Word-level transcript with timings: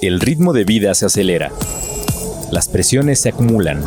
El 0.00 0.20
ritmo 0.20 0.52
de 0.52 0.62
vida 0.62 0.94
se 0.94 1.06
acelera. 1.06 1.50
Las 2.52 2.68
presiones 2.68 3.18
se 3.18 3.30
acumulan. 3.30 3.82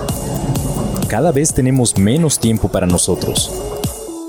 Cada 1.08 1.32
vez 1.32 1.54
tenemos 1.54 1.98
menos 1.98 2.38
tiempo 2.38 2.68
para 2.68 2.86
nosotros. 2.86 3.50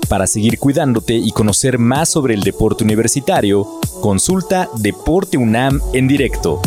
Para 0.07 0.25
seguir 0.25 0.59
cuidándote 0.59 1.15
y 1.15 1.31
conocer 1.31 1.79
más 1.79 2.07
sobre 2.07 2.35
el 2.35 2.41
deporte 2.41 2.85
universitario, 2.85 3.67
consulta 4.01 4.69
Deporte 4.77 5.37
UNAM 5.37 5.81
en 5.91 6.07
directo 6.07 6.61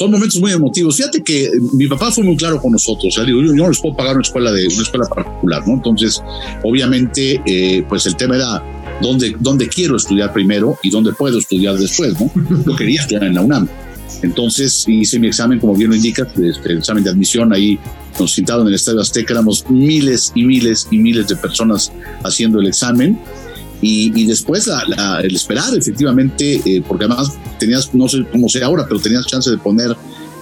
son 0.00 0.10
momentos 0.10 0.40
muy 0.40 0.50
emotivos. 0.50 0.96
Fíjate 0.96 1.22
que 1.22 1.44
eh, 1.44 1.50
mi 1.74 1.86
papá 1.86 2.10
fue 2.10 2.24
muy 2.24 2.34
claro 2.34 2.58
con 2.58 2.72
nosotros. 2.72 3.14
yo, 3.14 3.24
no 3.26 3.68
les 3.68 3.78
puedo 3.78 3.94
pagar 3.94 4.14
una 4.14 4.22
escuela 4.22 4.50
de 4.50 4.66
una 4.66 4.82
escuela 4.82 5.06
particular, 5.06 5.68
¿no? 5.68 5.74
Entonces, 5.74 6.22
obviamente, 6.62 7.42
eh, 7.44 7.84
pues 7.86 8.06
el 8.06 8.16
tema 8.16 8.36
era 8.36 8.62
dónde, 9.02 9.36
dónde 9.38 9.68
quiero 9.68 9.96
estudiar 9.96 10.32
primero 10.32 10.78
y 10.82 10.88
dónde 10.88 11.12
puedo 11.12 11.38
estudiar 11.38 11.76
después, 11.76 12.18
¿no? 12.18 12.30
Yo 12.66 12.76
quería 12.76 13.02
estudiar 13.02 13.24
en 13.24 13.34
la 13.34 13.42
UNAM. 13.42 13.68
Entonces 14.22 14.86
hice 14.88 15.18
mi 15.18 15.26
examen, 15.26 15.60
como 15.60 15.76
bien 15.76 15.90
lo 15.90 15.96
indica, 15.96 16.22
este, 16.22 16.72
el 16.72 16.78
examen 16.78 17.04
de 17.04 17.10
admisión. 17.10 17.52
Ahí 17.52 17.78
nos 18.18 18.32
sentaron 18.32 18.62
en 18.62 18.68
el 18.68 18.74
Estadio 18.76 19.02
Azteca, 19.02 19.34
éramos 19.34 19.66
miles 19.68 20.32
y 20.34 20.46
miles 20.46 20.88
y 20.90 20.96
miles 20.96 21.28
de 21.28 21.36
personas 21.36 21.92
haciendo 22.24 22.58
el 22.58 22.68
examen. 22.68 23.18
Y, 23.82 24.26
después 24.26 24.68
el 25.22 25.34
esperar, 25.34 25.74
efectivamente, 25.74 26.60
eh, 26.64 26.82
porque 26.86 27.06
además 27.06 27.38
tenías, 27.58 27.94
no 27.94 28.08
sé 28.08 28.24
cómo 28.30 28.48
sea 28.48 28.66
ahora, 28.66 28.84
pero 28.86 29.00
tenías 29.00 29.26
chance 29.26 29.50
de 29.50 29.56
poner 29.56 29.96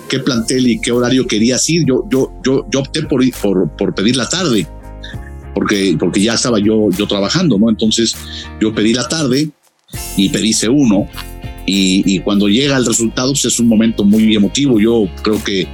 qué 0.09 0.19
plantel 0.19 0.66
y 0.66 0.80
qué 0.80 0.91
horario 0.91 1.27
querías 1.27 1.69
ir. 1.70 1.84
Yo, 1.87 2.05
yo, 2.10 2.32
yo, 2.45 2.66
yo 2.70 2.80
opté 2.80 3.02
por, 3.02 3.23
por, 3.41 3.70
por 3.77 3.95
pedir 3.95 4.16
la 4.16 4.29
tarde, 4.29 4.66
porque, 5.55 5.96
porque 5.98 6.20
ya 6.20 6.34
estaba 6.34 6.59
yo, 6.59 6.91
yo 6.91 7.06
trabajando, 7.06 7.59
¿no? 7.59 7.69
Entonces 7.69 8.16
yo 8.60 8.74
pedí 8.74 8.93
la 8.93 9.07
tarde 9.07 9.51
y 10.16 10.29
pedí 10.30 10.51
C1. 10.51 11.09
Y, 11.66 12.02
y 12.07 12.20
cuando 12.20 12.48
llega 12.48 12.76
el 12.76 12.87
resultado, 12.87 13.32
pues 13.32 13.45
es 13.45 13.60
un 13.60 13.68
momento 13.68 14.02
muy 14.02 14.35
emotivo. 14.35 14.80
Yo 14.80 15.07
creo 15.23 15.43
que 15.45 15.68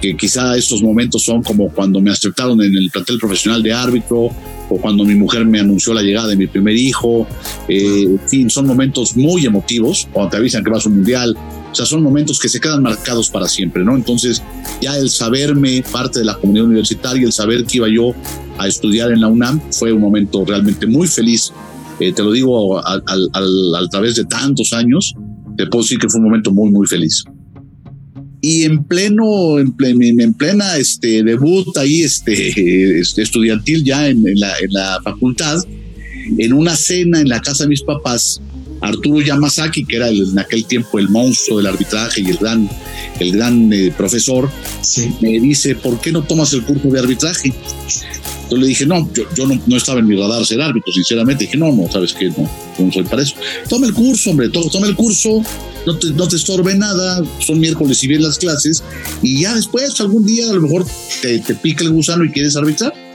que 0.00 0.16
quizá 0.16 0.56
estos 0.56 0.82
momentos 0.82 1.22
son 1.22 1.42
como 1.42 1.68
cuando 1.68 2.00
me 2.00 2.10
aceptaron 2.10 2.60
en 2.62 2.74
el 2.74 2.90
plantel 2.90 3.18
profesional 3.18 3.62
de 3.62 3.72
árbitro 3.72 4.30
o 4.70 4.76
cuando 4.80 5.04
mi 5.04 5.14
mujer 5.14 5.44
me 5.44 5.60
anunció 5.60 5.92
la 5.92 6.02
llegada 6.02 6.28
de 6.28 6.36
mi 6.36 6.46
primer 6.46 6.76
hijo. 6.76 7.26
Eh, 7.68 8.04
en 8.04 8.20
fin, 8.28 8.50
son 8.50 8.66
momentos 8.66 9.16
muy 9.16 9.44
emotivos 9.44 10.08
cuando 10.12 10.30
te 10.30 10.36
avisan 10.38 10.64
que 10.64 10.70
vas 10.70 10.86
a 10.86 10.88
un 10.88 10.96
mundial. 10.96 11.36
O 11.70 11.74
sea, 11.74 11.84
son 11.84 12.02
momentos 12.02 12.38
que 12.40 12.48
se 12.48 12.60
quedan 12.60 12.82
marcados 12.82 13.30
para 13.30 13.46
siempre, 13.46 13.84
¿no? 13.84 13.94
Entonces, 13.94 14.42
ya 14.80 14.96
el 14.96 15.10
saberme 15.10 15.84
parte 15.92 16.20
de 16.20 16.24
la 16.24 16.36
comunidad 16.36 16.66
universitaria, 16.66 17.24
el 17.24 17.32
saber 17.32 17.64
que 17.64 17.78
iba 17.78 17.88
yo 17.88 18.14
a 18.58 18.66
estudiar 18.66 19.12
en 19.12 19.20
la 19.20 19.28
UNAM, 19.28 19.60
fue 19.70 19.92
un 19.92 20.00
momento 20.00 20.44
realmente 20.44 20.86
muy 20.86 21.06
feliz. 21.06 21.52
Eh, 22.00 22.12
te 22.12 22.22
lo 22.22 22.32
digo 22.32 22.78
a, 22.78 23.00
través 23.90 24.16
de 24.16 24.24
tantos 24.24 24.72
años, 24.72 25.14
te 25.56 25.66
puedo 25.66 25.82
decir 25.82 25.98
que 25.98 26.08
fue 26.08 26.20
un 26.20 26.26
momento 26.26 26.50
muy, 26.50 26.70
muy 26.70 26.86
feliz 26.86 27.24
y 28.40 28.64
en 28.64 28.84
pleno, 28.84 29.58
en, 29.58 29.74
en 30.20 30.34
plena 30.34 30.76
este, 30.76 31.22
debut 31.22 31.76
ahí 31.76 32.02
este, 32.02 33.00
este 33.00 33.22
estudiantil 33.22 33.84
ya 33.84 34.08
en, 34.08 34.22
la, 34.36 34.52
en, 34.58 34.72
la, 34.72 35.00
facultad, 35.02 35.62
en 36.38 36.52
una 36.52 36.74
cena 36.76 37.20
en 37.20 37.28
la 37.28 37.40
casa 37.40 37.64
de 37.64 37.70
mis 37.70 37.82
papás, 37.82 38.40
Arturo 38.80 39.20
Yamazaki, 39.20 39.84
que 39.84 39.96
era 39.96 40.08
en 40.08 40.38
aquel 40.38 40.64
tiempo 40.64 40.98
el 40.98 41.08
monstruo 41.08 41.58
del 41.58 41.66
arbitraje 41.66 42.20
y 42.22 42.30
el 42.30 42.36
gran, 42.36 42.68
el 43.18 43.32
gran 43.32 43.72
eh, 43.72 43.92
profesor, 43.96 44.50
me 45.20 45.40
dice, 45.40 45.74
¿por 45.74 46.00
qué 46.00 46.12
no 46.12 46.22
tomas 46.22 46.52
el 46.52 46.64
curso 46.64 46.88
de 46.88 46.98
arbitraje? 46.98 47.52
Yo 48.50 48.56
le 48.56 48.66
dije, 48.66 48.84
no, 48.84 49.08
yo, 49.12 49.24
yo 49.36 49.46
no, 49.46 49.60
no, 49.66 49.76
estaba 49.76 50.00
en 50.00 50.08
mi 50.08 50.16
radar 50.16 50.44
ser 50.44 50.60
árbitro, 50.60 50.92
sinceramente. 50.92 51.44
Dije, 51.44 51.56
no, 51.56 51.72
no, 51.72 51.90
sabes 51.90 52.12
qué, 52.12 52.30
no, 52.30 52.50
no 52.78 52.92
soy 52.92 53.04
para 53.04 53.22
eso. 53.22 53.36
Toma 53.68 53.86
el 53.86 53.94
curso, 53.94 54.30
hombre, 54.30 54.48
toma 54.48 54.88
el 54.88 54.96
curso, 54.96 55.42
no 55.86 55.96
te, 55.96 56.10
no 56.10 56.26
te 56.26 56.36
estorbe 56.36 56.74
nada, 56.74 57.22
son 57.38 57.60
miércoles 57.60 58.02
y 58.02 58.08
bien 58.08 58.22
las 58.22 58.38
clases, 58.38 58.82
y 59.22 59.42
ya 59.42 59.54
después, 59.54 60.00
algún 60.00 60.26
día, 60.26 60.50
a 60.50 60.54
lo 60.54 60.62
mejor 60.62 60.84
te, 61.22 61.38
te 61.38 61.54
pica 61.54 61.84
el 61.84 61.90
gusano 61.90 62.24
y 62.24 62.30
quieres 62.30 62.56
arbitrar. 62.56 63.09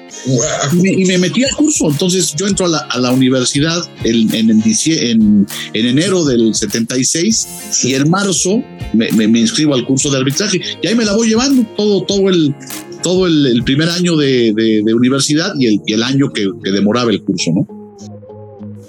Y, 0.84 1.06
me, 1.06 1.18
metí 1.18 1.44
al 1.44 1.56
curso. 1.56 1.90
Entonces 1.90 2.34
yo 2.36 2.48
entro 2.48 2.66
a 2.66 2.70
la, 2.70 2.78
a 2.80 3.00
la 3.00 3.12
universidad 3.12 3.84
en, 4.04 4.34
en, 4.34 4.50
en, 4.50 5.48
enero 5.74 6.26
del 6.26 6.56
76 6.56 7.48
y 7.84 7.94
en 7.94 8.10
marzo 8.10 8.64
me, 8.94 9.12
me, 9.12 9.40
inscribo 9.40 9.76
al 9.76 9.86
curso 9.86 10.10
de 10.10 10.18
arbitraje. 10.18 10.60
Y 10.82 10.88
ahí 10.88 10.96
me 10.96 11.06
la 11.06 11.14
voy 11.14 11.30
llevando 11.30 11.64
todo, 11.76 12.04
todo 12.04 12.30
el, 12.30 12.56
todo 13.04 13.28
el, 13.28 13.64
primer 13.64 13.90
año 13.90 14.16
de, 14.16 14.54
de, 14.54 14.94
universidad 14.94 15.54
y 15.60 15.68
el, 15.68 15.82
y 15.86 15.94
el 15.94 16.02
año 16.02 16.32
que, 16.34 16.50
que, 16.64 16.72
demoraba 16.72 17.12
el 17.12 17.22
curso, 17.22 17.52
¿no? 17.54 17.68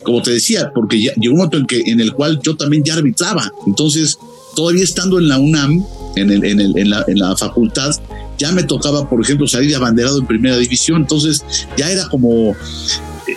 Como 0.03 0.23
te 0.23 0.31
decía, 0.31 0.71
porque 0.75 1.03
ya, 1.03 1.13
llegó 1.15 1.35
un 1.35 1.39
momento 1.39 1.59
en, 1.59 1.67
que, 1.67 1.83
en 1.85 2.01
el 2.01 2.13
cual 2.13 2.41
yo 2.43 2.57
también 2.57 2.83
ya 2.83 2.95
arbitraba. 2.95 3.53
Entonces, 3.67 4.17
todavía 4.57 4.83
estando 4.83 5.21
en 5.21 5.29
la 5.29 5.39
UNAM, 5.39 5.87
en, 6.17 6.31
el, 6.33 6.45
en, 6.45 6.61
el, 6.61 6.77
en, 6.77 6.91
la, 6.91 7.05
en 7.07 7.19
la 7.19 7.37
facultad, 7.37 7.95
ya 8.39 8.51
me 8.51 8.65
tocaba, 8.65 9.09
por 9.09 9.23
ejemplo, 9.23 9.47
salir 9.47 9.71
de 9.71 9.77
abanderado 9.77 10.19
en 10.19 10.27
primera 10.27 10.57
división. 10.59 11.03
Entonces, 11.03 11.45
ya 11.77 11.91
era 11.91 12.09
como 12.09 12.57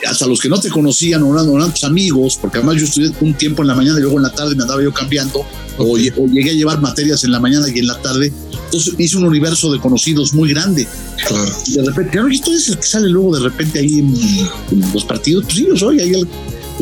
hasta 0.07 0.27
los 0.27 0.39
que 0.39 0.49
no 0.49 0.59
te 0.59 0.69
conocían 0.69 1.23
o 1.23 1.33
eran, 1.33 1.71
tus 1.71 1.83
amigos, 1.83 2.37
porque 2.39 2.59
además 2.59 2.77
yo 2.77 2.85
estudié 2.85 3.11
un 3.21 3.33
tiempo 3.33 3.61
en 3.63 3.69
la 3.69 3.75
mañana 3.75 3.97
y 3.99 4.01
luego 4.01 4.17
en 4.17 4.23
la 4.23 4.31
tarde 4.31 4.55
me 4.55 4.63
andaba 4.63 4.81
yo 4.81 4.93
cambiando, 4.93 5.43
o, 5.77 5.97
llegué 5.97 6.51
a 6.51 6.53
llevar 6.53 6.81
materias 6.81 7.23
en 7.23 7.31
la 7.31 7.39
mañana 7.39 7.67
y 7.73 7.79
en 7.79 7.87
la 7.87 7.99
tarde. 7.99 8.31
Entonces 8.65 8.93
hice 8.97 9.17
un 9.17 9.23
universo 9.23 9.71
de 9.71 9.79
conocidos 9.79 10.33
muy 10.33 10.49
grande. 10.49 10.87
Claro. 11.27 11.51
Y 11.65 11.73
de 11.73 11.83
repente, 11.83 12.11
claro, 12.11 12.29
y 12.29 12.39
tú 12.39 12.51
eres 12.51 12.69
el 12.69 12.77
que 12.77 12.83
sale 12.83 13.09
luego 13.09 13.35
de 13.35 13.43
repente 13.43 13.79
ahí 13.79 13.99
en, 13.99 14.93
los 14.93 15.05
partidos, 15.05 15.45
pues 15.45 15.57
sí, 15.57 15.65
yo 15.67 15.75
soy 15.75 15.99
ahí 15.99 16.13
el, 16.13 16.27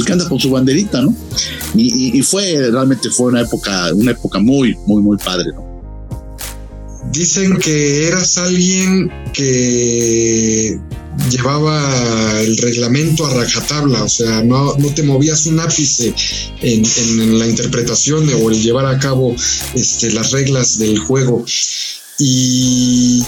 que 0.04 0.14
anda 0.14 0.28
con 0.28 0.40
su 0.40 0.50
banderita, 0.50 1.02
¿no? 1.02 1.14
Y, 1.76 2.18
y, 2.18 2.22
fue, 2.22 2.70
realmente 2.72 3.10
fue 3.10 3.28
una 3.28 3.42
época, 3.42 3.94
una 3.94 4.12
época 4.12 4.40
muy, 4.40 4.76
muy, 4.86 5.02
muy 5.02 5.18
padre, 5.18 5.52
¿no? 5.54 5.68
Dicen 7.12 7.58
que 7.58 8.08
eras 8.08 8.38
alguien 8.38 9.10
que 9.34 10.78
llevaba 11.32 12.42
el 12.42 12.58
reglamento 12.58 13.26
a 13.26 13.34
rajatabla, 13.34 14.04
o 14.04 14.10
sea, 14.10 14.44
no, 14.44 14.76
no 14.78 14.94
te 14.94 15.04
movías 15.04 15.46
un 15.46 15.60
ápice 15.60 16.14
en, 16.62 17.40
la 17.40 17.48
interpretación 17.48 18.30
o 18.42 18.52
el 18.52 18.62
llevar 18.62 18.86
a 18.86 19.00
cabo 19.00 19.36
este, 19.74 20.12
las 20.12 20.32
reglas 20.32 20.78
del 20.78 21.00
juego. 21.00 21.44
Y 22.20 23.24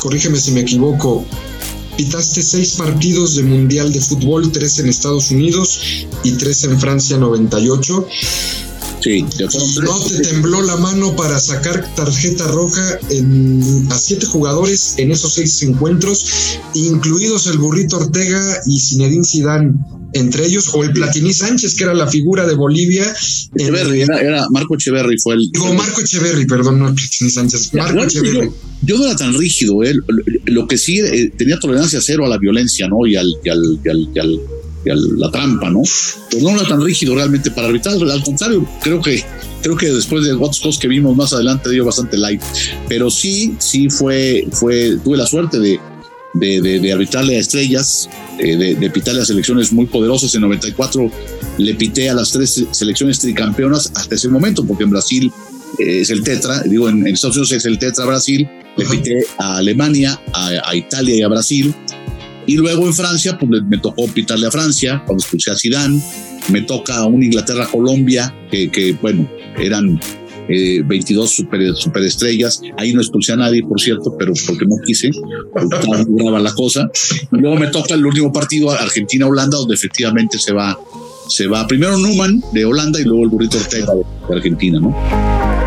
corrígeme 0.00 0.38
si 0.38 0.52
me 0.52 0.60
equivoco, 0.60 1.24
pitaste 1.98 2.44
seis 2.44 2.76
partidos 2.76 3.34
de 3.34 3.42
Mundial 3.42 3.92
de 3.92 4.00
Fútbol, 4.00 4.52
tres 4.52 4.78
en 4.78 4.88
Estados 4.88 5.32
Unidos 5.32 6.06
y 6.22 6.30
tres 6.32 6.62
en 6.62 6.78
Francia 6.78 7.18
98. 7.18 8.06
Sí, 9.00 9.24
no 9.82 10.00
te 10.00 10.20
tembló 10.20 10.62
la 10.62 10.76
mano 10.76 11.14
para 11.14 11.38
sacar 11.38 11.94
tarjeta 11.94 12.46
roja 12.48 12.98
a 13.90 13.98
siete 13.98 14.26
jugadores 14.26 14.94
en 14.96 15.12
esos 15.12 15.34
seis 15.34 15.62
encuentros, 15.62 16.58
incluidos 16.74 17.46
el 17.46 17.58
burrito 17.58 17.96
Ortega 17.96 18.60
y 18.66 18.80
Zinedine 18.80 19.24
Zidane 19.24 19.74
entre 20.14 20.46
ellos, 20.46 20.70
o 20.72 20.82
el 20.82 20.92
Platini 20.92 21.32
Sánchez, 21.32 21.74
que 21.74 21.84
era 21.84 21.94
la 21.94 22.06
figura 22.06 22.46
de 22.46 22.54
Bolivia. 22.54 23.04
Echeverry, 23.54 24.02
era, 24.02 24.46
Marco 24.50 24.74
Echeverry, 24.74 25.18
fue 25.18 25.34
el. 25.34 25.50
Digo, 25.52 25.74
Marco 25.74 26.00
Echeverry, 26.00 26.46
perdón, 26.46 26.78
no 26.78 26.94
Platini 26.94 27.30
Sánchez. 27.30 27.74
Marco 27.74 28.04
Echeverry. 28.04 28.50
Yo, 28.82 28.96
no 28.96 29.04
era 29.04 29.16
tan 29.16 29.34
rígido, 29.34 29.82
¿eh? 29.82 29.94
lo 30.46 30.66
que 30.66 30.78
sí 30.78 31.00
eh, 31.00 31.30
tenía 31.36 31.58
tolerancia 31.58 32.00
cero 32.00 32.24
a 32.24 32.28
la 32.28 32.38
violencia, 32.38 32.88
¿no? 32.88 33.06
Y 33.06 33.16
al, 33.16 33.26
y 33.44 33.48
al, 33.50 33.80
y 34.14 34.18
al 34.18 34.40
la 34.94 35.30
trampa, 35.30 35.70
¿no? 35.70 35.82
Pero 36.30 36.42
no 36.42 36.56
era 36.56 36.68
tan 36.68 36.82
rígido 36.82 37.14
realmente 37.14 37.50
para 37.50 37.68
arbitrar, 37.68 37.96
al 37.96 38.22
contrario, 38.22 38.66
creo 38.82 39.00
que 39.00 39.24
creo 39.62 39.76
que 39.76 39.90
después 39.90 40.24
de 40.24 40.32
otros 40.32 40.60
cosas 40.60 40.80
que 40.80 40.88
vimos 40.88 41.16
más 41.16 41.32
adelante 41.32 41.70
dio 41.70 41.84
bastante 41.84 42.16
light, 42.16 42.42
pero 42.88 43.10
sí, 43.10 43.54
sí 43.58 43.88
fue, 43.90 44.46
fue, 44.52 44.96
tuve 45.02 45.16
la 45.16 45.26
suerte 45.26 45.58
de, 45.58 45.80
de, 46.34 46.60
de, 46.60 46.92
arbitrarle 46.92 47.36
a 47.36 47.40
estrellas, 47.40 48.08
eh, 48.38 48.56
de, 48.56 48.74
de, 48.76 48.90
pitarle 48.90 49.22
a 49.22 49.24
selecciones 49.24 49.72
muy 49.72 49.86
poderosas. 49.86 50.34
En 50.34 50.42
94 50.42 51.10
le 51.58 51.74
pité 51.74 52.08
a 52.08 52.14
las 52.14 52.30
tres 52.30 52.64
selecciones 52.70 53.18
tricampeonas 53.18 53.90
hasta 53.94 54.14
ese 54.14 54.28
momento, 54.28 54.64
porque 54.64 54.84
en 54.84 54.90
Brasil 54.90 55.32
eh, 55.78 56.00
es 56.00 56.10
el 56.10 56.22
tetra, 56.22 56.62
digo, 56.62 56.88
en, 56.88 57.06
Estados 57.06 57.36
Unidos 57.36 57.52
es 57.52 57.64
el 57.64 57.78
tetra 57.78 58.04
Brasil, 58.04 58.48
le 58.76 58.86
pité 58.86 59.24
a 59.38 59.56
Alemania, 59.56 60.20
a, 60.32 60.50
a 60.64 60.76
Italia 60.76 61.16
y 61.16 61.22
a 61.22 61.28
Brasil 61.28 61.74
y 62.48 62.56
luego 62.56 62.86
en 62.86 62.94
Francia, 62.94 63.36
pues 63.38 63.62
me 63.68 63.76
tocó 63.76 64.06
pitarle 64.08 64.46
a 64.46 64.50
Francia 64.50 65.02
cuando 65.06 65.22
escuché 65.22 65.50
a 65.50 65.56
Zidane. 65.56 66.02
Me 66.50 66.62
toca 66.62 67.04
un 67.04 67.22
Inglaterra-Colombia, 67.22 68.34
que, 68.50 68.70
que, 68.70 68.94
bueno, 68.94 69.30
eran 69.58 70.00
22 70.48 71.30
super, 71.30 71.76
superestrellas. 71.76 72.62
Ahí 72.78 72.94
no 72.94 73.02
expulsé 73.02 73.32
a 73.32 73.36
nadie, 73.36 73.62
por 73.62 73.78
cierto, 73.78 74.16
pero 74.18 74.32
porque 74.46 74.64
no 74.64 74.76
quise, 74.84 75.10
graba 76.08 76.40
la 76.40 76.54
cosa. 76.54 76.90
Y 77.30 77.36
luego 77.36 77.56
me 77.56 77.66
toca 77.66 77.94
el 77.94 78.06
último 78.06 78.32
partido, 78.32 78.70
Argentina-Holanda, 78.70 79.58
donde 79.58 79.74
efectivamente 79.74 80.38
se 80.38 80.54
va, 80.54 80.78
se 81.28 81.46
va 81.46 81.66
primero 81.66 81.98
Numan 81.98 82.42
de 82.52 82.64
Holanda 82.64 82.98
y 82.98 83.04
luego 83.04 83.24
el 83.24 83.28
burrito 83.28 83.58
Ortega 83.58 83.92
de 83.94 84.34
Argentina, 84.34 84.80
¿no? 84.80 85.57